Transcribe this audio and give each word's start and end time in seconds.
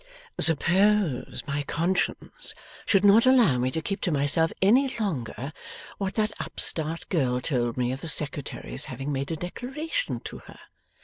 'Suppose 0.39 1.43
my 1.45 1.61
conscience 1.61 2.55
should 2.87 3.05
not 3.05 3.27
allow 3.27 3.59
me 3.59 3.69
to 3.69 3.83
keep 3.83 4.01
to 4.01 4.09
myself 4.09 4.51
any 4.59 4.89
longer 4.97 5.53
what 5.99 6.15
that 6.15 6.31
upstart 6.39 7.07
girl 7.09 7.39
told 7.39 7.77
me 7.77 7.91
of 7.91 8.01
the 8.01 8.09
Secretary's 8.09 8.85
having 8.85 9.11
made 9.11 9.31
a 9.31 9.35
declaration 9.35 10.19
to 10.19 10.39
her. 10.39 10.57